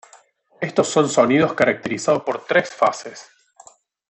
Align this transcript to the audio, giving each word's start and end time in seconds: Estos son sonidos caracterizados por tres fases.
Estos 0.61 0.87
son 0.87 1.07
sonidos 1.07 1.53
caracterizados 1.53 2.23
por 2.23 2.43
tres 2.43 2.71
fases. 2.73 3.29